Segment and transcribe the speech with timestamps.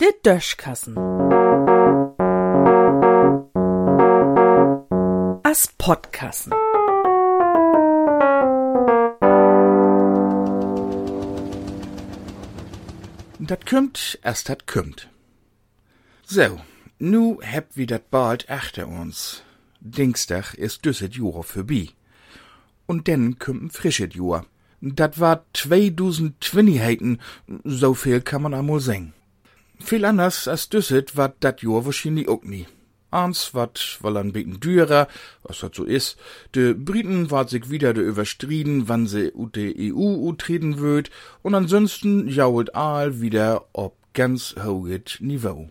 [0.00, 0.96] Der Döschkassen.
[5.42, 6.52] As Podkassen.
[13.50, 15.08] Dat kümmt, erst dat kümmt.
[16.22, 16.60] So,
[16.98, 19.42] nu heb wie dat bald achter uns.
[19.80, 21.88] Dienstag ist düsset Jura vorbei.
[22.86, 24.44] Und denn kümmt frischet Jura.
[24.80, 27.18] Dat war 2020
[27.64, 29.12] so viel kann man amol singen.
[29.78, 32.66] Viel anders als düsset war dat Jura wahrscheinlich auch nie.
[33.10, 35.08] Ans wat weil ein bisschen dürer,
[35.42, 36.16] was dat so is.
[36.54, 41.10] De Briten wart sich wieder de überstriden, wann se ut de EU utreten würd,
[41.42, 45.70] und ansonsten jault all wieder ob ganz hoget Niveau.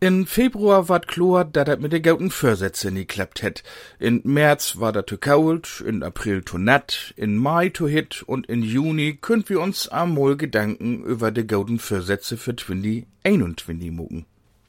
[0.00, 3.64] In Februar ward klar, dat dat mit de gauten Vorsätze nie klappt het.
[3.98, 8.46] In März war dat zu kalt, in April zu natt, in Mai zu hit und
[8.46, 14.24] in Juni könnt wir uns amol Gedanken über de gauten Vorsätze für 2021 mucken.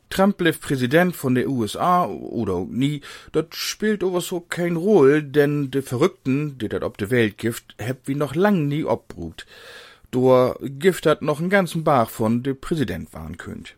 [0.10, 3.02] Trump blieb Präsident von der USA oder auch nie,
[3.32, 7.76] dat spielt aber so kein Roll, denn de Verrückten, die dat ob de Welt gift,
[7.78, 9.46] heb wie noch lang nie obbrut.
[10.10, 13.76] Dor gift hat noch einen ganzen Bach von de Präsident waren könnt.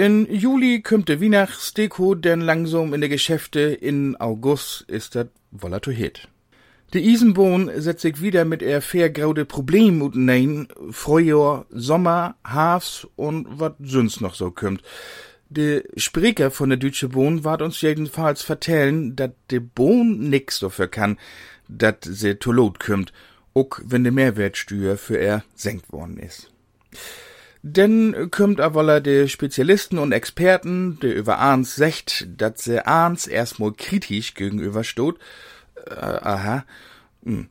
[0.00, 6.26] In Juli kümmt de Weihnachtsdeko denn langsam in de Geschäfte, in August ist dat Volatilität.
[6.94, 13.60] De Isenbohn setzt sich wieder mit er fairgraude Problem und nein, Frühjahr, Sommer, Hafs und
[13.60, 14.82] wat sonst noch so kümmt.
[15.50, 20.88] De Spreker von der Deutsche Bohn ward uns jedenfalls vertellen, dat de Bohn nix dafür
[20.88, 21.18] kann,
[21.68, 23.12] dat se to Lot kümmt,
[23.52, 26.48] ook wenn de Mehrwertsteuer für er senkt worden is.
[27.62, 33.72] Denn kümmt aber de Spezialisten und Experten, de über Ahns secht, dat se Ahns erstmal
[33.72, 35.18] kritisch gegenüberstot,
[35.86, 36.64] äh, aha.
[37.22, 37.48] Hm.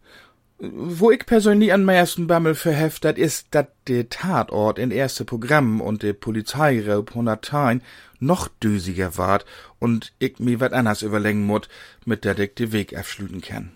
[0.61, 5.79] Wo ich persönlich an meisten Bammel verheft, dat is, dat de Tatort in erste Programm
[5.79, 7.81] und de Polizeiraub Honatein
[8.19, 9.45] noch düsiger ward
[9.77, 11.69] und ich mi wat anders überlegen mut,
[12.03, 13.71] mit der ich de Weg abschlüten kann.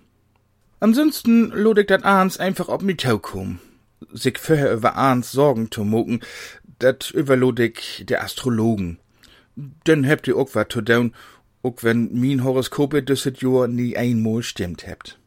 [0.82, 3.60] Ansonsten lod ich dat Ahns einfach ob mi Tau kum.
[4.12, 6.22] Sich vorher über Ahns Sorgen zu mucken,
[6.80, 9.00] dat überlod ich de Astrologen.
[9.56, 11.14] Denn habt ihr ook wat zu tun,
[11.62, 15.18] ook wenn min Horoskope düsset Jahr nie einmal stimmt hebt.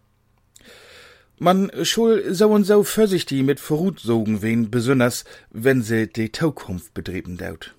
[1.38, 7.36] Man schul so und so vorsichtig mit Vorutsogen wen, besonders wenn se die Zukunft betrieben
[7.36, 7.74] daut.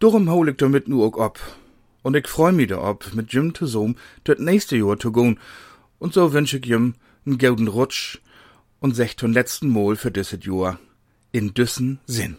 [0.00, 1.38] Darum hol ich damit nur auch ab.
[2.02, 5.38] Und ich freu mich da ob, mit Jim zusammen das nächste Jahr zu gehen.
[5.98, 6.94] Und so wünsch ich Jim
[7.24, 8.18] einen golden Rutsch
[8.86, 10.78] und sech letzten Mal für düsset Jahr
[11.32, 12.36] in düssen Sinn.